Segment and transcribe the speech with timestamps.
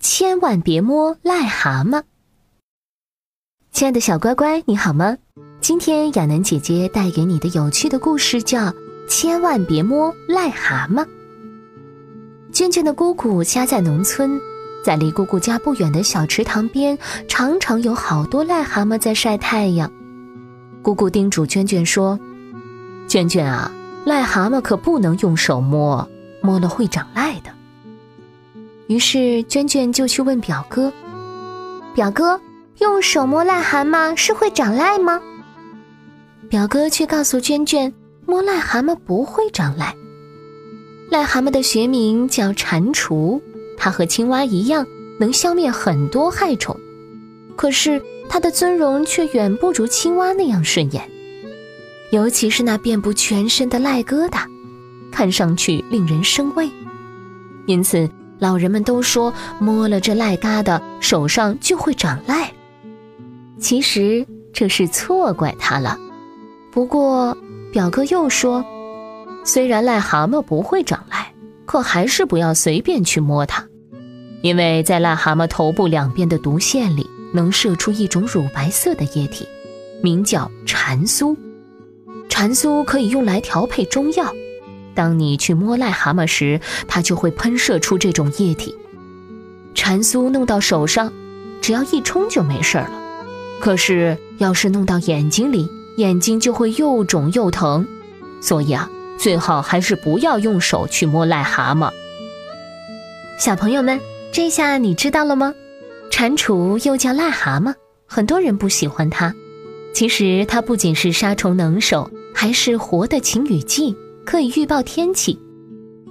[0.00, 2.02] 千万别摸癞蛤蟆！
[3.70, 5.18] 亲爱的小乖乖，你好吗？
[5.60, 8.60] 今天亚楠姐姐带给你的有趣的故事叫
[9.06, 11.04] 《千万别摸癞蛤蟆》。
[12.50, 14.40] 娟娟的姑姑家在农村，
[14.82, 19.92] 在离姑姑家不远的小池塘边，常常有好多癞蛤蟆在晒太阳。
[20.80, 22.18] 姑姑叮嘱娟娟说
[23.06, 23.70] ：“娟娟啊，
[24.06, 26.08] 癞蛤蟆可不能用手摸，
[26.40, 27.52] 摸了会长癞的。”
[28.90, 30.92] 于是娟娟就去问表哥
[31.94, 32.40] ：“表哥，
[32.78, 35.20] 用手摸癞蛤蟆是会长癞吗？”
[36.50, 37.94] 表哥却告诉娟娟
[38.26, 39.94] ：“摸癞蛤蟆不会长癞。
[41.08, 43.40] 癞蛤蟆的学名叫蟾蜍，
[43.76, 44.84] 它和青蛙一样，
[45.20, 46.76] 能消灭很多害虫。
[47.54, 51.08] 可是它的尊容却远不如青蛙那样顺眼，
[52.10, 54.42] 尤其是那遍布全身的癞疙瘩，
[55.12, 56.68] 看上去令人生畏。
[57.66, 62.48] 因此。”老人们都说摸了这癞疙瘩，手上就会长癞。
[63.58, 65.96] 其实这是错怪他了。
[66.72, 67.36] 不过
[67.72, 68.64] 表哥又说，
[69.44, 71.26] 虽然癞蛤蟆不会长癞，
[71.66, 73.68] 可还是不要随便去摸它，
[74.42, 79.46] 因为在癞蛤蟆头部两边的毒腺里能射出一种乳白色的液体，
[80.02, 81.36] 名叫蟾酥。
[82.28, 84.32] 蟾酥可以用来调配中药。
[84.94, 88.74] 当你去摸癞蛤蟆时，它就会喷射出这种液体。
[89.74, 91.12] 蟾酥弄到手上，
[91.62, 92.90] 只要一冲就没事了。
[93.60, 97.86] 可是要是弄到眼睛里，眼睛就会又肿又疼。
[98.40, 101.90] 所以啊，最好还是不要用手去摸癞蛤蟆。
[103.38, 104.00] 小朋友们，
[104.32, 105.54] 这下你知道了吗？
[106.10, 107.74] 蟾蜍又叫癞蛤蟆，
[108.06, 109.34] 很多人不喜欢它。
[109.94, 113.96] 其实它不仅是杀虫能手，还是活的晴雨剂。
[114.30, 115.36] 可以预报天气，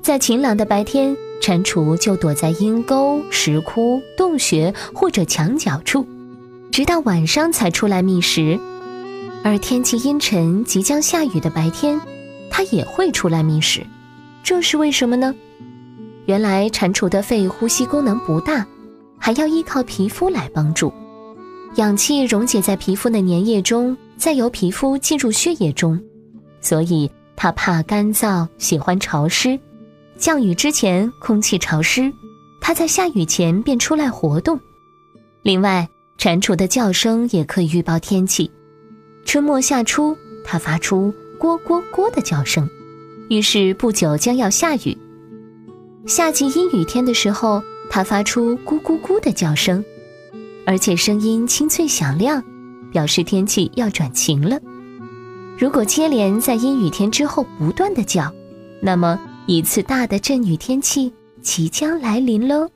[0.00, 6.06] 在晴朗的白天，蟾蜍就躲在阴沟、石窟、洞穴或者墙角处，
[6.70, 8.56] 直到晚上才出来觅食；
[9.42, 12.00] 而天气阴沉、即将下雨的白天，
[12.48, 13.84] 它也会出来觅食。
[14.44, 15.34] 这是为什么呢？
[16.26, 18.64] 原来蟾蜍的肺呼吸功能不大，
[19.18, 20.92] 还要依靠皮肤来帮助，
[21.74, 26.00] 氧气溶解在皮肤的粘液中，再由皮肤进入血液中，
[26.60, 27.10] 所以。
[27.36, 29.58] 它怕干燥，喜欢潮湿。
[30.16, 32.12] 降雨之前空气潮湿，
[32.60, 34.58] 它在下雨前便出来活动。
[35.42, 38.50] 另外，蟾蜍的叫声也可以预报天气。
[39.24, 42.68] 春末夏初，它发出“咕咕咕”的叫声，
[43.28, 44.96] 于是不久将要下雨。
[46.06, 49.84] 夏季阴雨天的时候，它发出“咕咕咕”的叫声，
[50.64, 52.42] 而且声音清脆响亮，
[52.92, 54.58] 表示天气要转晴了。
[55.56, 58.32] 如果接连在阴雨天之后不断的叫，
[58.80, 62.68] 那么一次大的阵雨天气即将来临喽。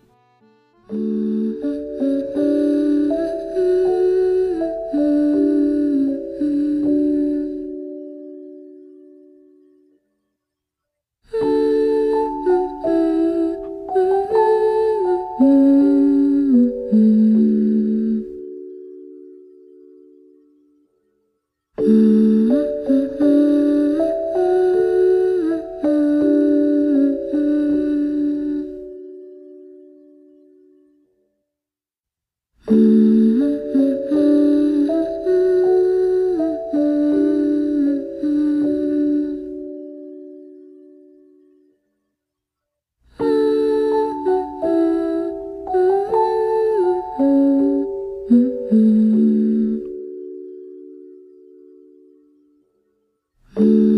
[53.69, 53.98] mm-hmm.